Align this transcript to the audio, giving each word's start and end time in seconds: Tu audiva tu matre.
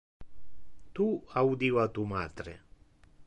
Tu 0.99 1.05
audiva 1.43 1.87
tu 1.99 2.09
matre. 2.13 2.57